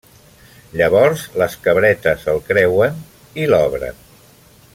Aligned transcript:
Llavors 0.79 1.25
les 1.41 1.57
cabretes 1.67 2.25
el 2.35 2.43
creuen 2.49 2.99
i 3.45 3.47
l'obren. 3.53 4.03